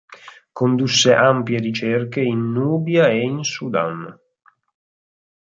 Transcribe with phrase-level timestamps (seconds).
[0.51, 4.11] Condusse ampie ricerche in Nubia e in Sudan.